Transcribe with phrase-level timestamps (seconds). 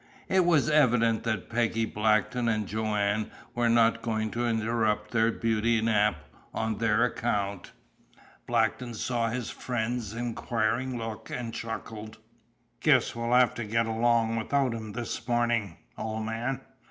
[0.27, 5.79] It was evident that Peggy Blackton and Joanne were not going to interrupt their beauty
[5.79, 6.15] nap
[6.55, 7.71] on their account.
[8.47, 12.17] Blackton saw his friend's inquiring look, and chuckled.
[12.79, 16.61] "Guess we'll have to get along without 'em this morning, old man.